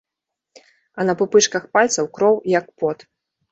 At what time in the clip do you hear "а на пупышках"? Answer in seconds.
0.97-1.63